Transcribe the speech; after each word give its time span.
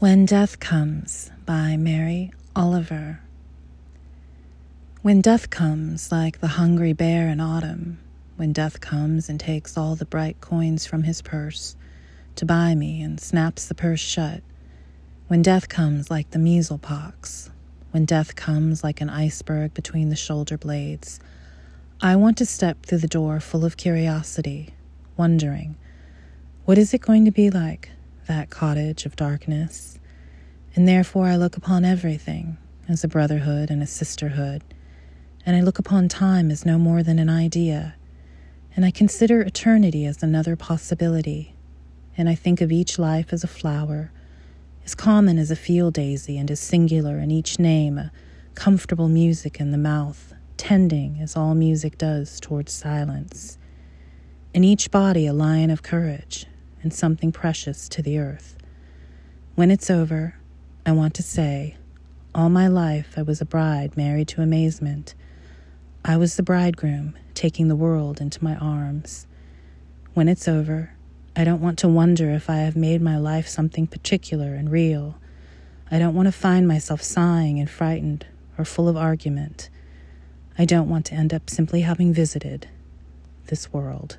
When 0.00 0.24
Death 0.24 0.60
Comes 0.60 1.30
by 1.44 1.76
Mary 1.76 2.32
Oliver. 2.56 3.20
When 5.02 5.20
death 5.20 5.50
comes 5.50 6.10
like 6.10 6.40
the 6.40 6.56
hungry 6.56 6.94
bear 6.94 7.28
in 7.28 7.38
autumn, 7.38 7.98
when 8.36 8.54
death 8.54 8.80
comes 8.80 9.28
and 9.28 9.38
takes 9.38 9.76
all 9.76 9.96
the 9.96 10.06
bright 10.06 10.40
coins 10.40 10.86
from 10.86 11.02
his 11.02 11.20
purse 11.20 11.76
to 12.36 12.46
buy 12.46 12.74
me 12.74 13.02
and 13.02 13.20
snaps 13.20 13.68
the 13.68 13.74
purse 13.74 14.00
shut, 14.00 14.42
when 15.28 15.42
death 15.42 15.68
comes 15.68 16.10
like 16.10 16.30
the 16.30 16.38
measle 16.38 16.78
pox, 16.78 17.50
when 17.90 18.06
death 18.06 18.34
comes 18.34 18.82
like 18.82 19.02
an 19.02 19.10
iceberg 19.10 19.74
between 19.74 20.08
the 20.08 20.16
shoulder 20.16 20.56
blades, 20.56 21.20
I 22.00 22.16
want 22.16 22.38
to 22.38 22.46
step 22.46 22.86
through 22.86 23.00
the 23.00 23.06
door 23.06 23.38
full 23.38 23.66
of 23.66 23.76
curiosity, 23.76 24.70
wondering, 25.18 25.76
what 26.64 26.78
is 26.78 26.94
it 26.94 27.02
going 27.02 27.26
to 27.26 27.30
be 27.30 27.50
like? 27.50 27.90
That 28.30 28.48
cottage 28.48 29.06
of 29.06 29.16
darkness, 29.16 29.98
and 30.76 30.86
therefore 30.86 31.26
I 31.26 31.34
look 31.34 31.56
upon 31.56 31.84
everything 31.84 32.58
as 32.88 33.02
a 33.02 33.08
brotherhood 33.08 33.70
and 33.70 33.82
a 33.82 33.88
sisterhood, 33.88 34.62
and 35.44 35.56
I 35.56 35.62
look 35.62 35.80
upon 35.80 36.08
time 36.08 36.48
as 36.48 36.64
no 36.64 36.78
more 36.78 37.02
than 37.02 37.18
an 37.18 37.28
idea, 37.28 37.96
and 38.76 38.84
I 38.84 38.92
consider 38.92 39.40
eternity 39.40 40.06
as 40.06 40.22
another 40.22 40.54
possibility, 40.54 41.56
and 42.16 42.28
I 42.28 42.36
think 42.36 42.60
of 42.60 42.70
each 42.70 43.00
life 43.00 43.32
as 43.32 43.42
a 43.42 43.48
flower, 43.48 44.12
as 44.84 44.94
common 44.94 45.36
as 45.36 45.50
a 45.50 45.56
field 45.56 45.94
daisy, 45.94 46.38
and 46.38 46.52
as 46.52 46.60
singular 46.60 47.18
in 47.18 47.32
each 47.32 47.58
name, 47.58 47.98
a 47.98 48.12
comfortable 48.54 49.08
music 49.08 49.58
in 49.58 49.72
the 49.72 49.76
mouth, 49.76 50.34
tending 50.56 51.18
as 51.20 51.36
all 51.36 51.56
music 51.56 51.98
does 51.98 52.38
towards 52.38 52.72
silence. 52.72 53.58
In 54.54 54.62
each 54.62 54.92
body, 54.92 55.26
a 55.26 55.32
lion 55.32 55.70
of 55.70 55.82
courage, 55.82 56.46
and 56.82 56.92
something 56.92 57.32
precious 57.32 57.88
to 57.90 58.02
the 58.02 58.18
earth. 58.18 58.56
When 59.54 59.70
it's 59.70 59.90
over, 59.90 60.36
I 60.86 60.92
want 60.92 61.14
to 61.14 61.22
say, 61.22 61.76
all 62.34 62.48
my 62.48 62.68
life 62.68 63.14
I 63.16 63.22
was 63.22 63.40
a 63.40 63.44
bride 63.44 63.96
married 63.96 64.28
to 64.28 64.42
amazement. 64.42 65.14
I 66.04 66.16
was 66.16 66.36
the 66.36 66.42
bridegroom 66.42 67.16
taking 67.34 67.68
the 67.68 67.76
world 67.76 68.20
into 68.20 68.42
my 68.42 68.56
arms. 68.56 69.26
When 70.14 70.28
it's 70.28 70.48
over, 70.48 70.94
I 71.36 71.44
don't 71.44 71.60
want 71.60 71.78
to 71.80 71.88
wonder 71.88 72.30
if 72.30 72.48
I 72.48 72.56
have 72.58 72.76
made 72.76 73.02
my 73.02 73.16
life 73.16 73.48
something 73.48 73.86
particular 73.86 74.54
and 74.54 74.70
real. 74.70 75.18
I 75.90 75.98
don't 75.98 76.14
want 76.14 76.26
to 76.26 76.32
find 76.32 76.66
myself 76.66 77.02
sighing 77.02 77.58
and 77.58 77.68
frightened 77.68 78.26
or 78.56 78.64
full 78.64 78.88
of 78.88 78.96
argument. 78.96 79.70
I 80.58 80.64
don't 80.64 80.88
want 80.88 81.06
to 81.06 81.14
end 81.14 81.32
up 81.32 81.48
simply 81.48 81.80
having 81.80 82.12
visited 82.12 82.68
this 83.46 83.72
world. 83.72 84.18